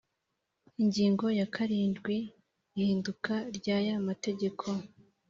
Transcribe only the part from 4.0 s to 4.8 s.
mategeko